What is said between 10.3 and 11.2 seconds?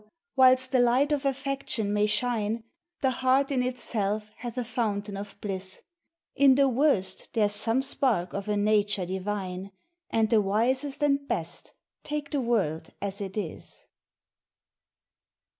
the wisest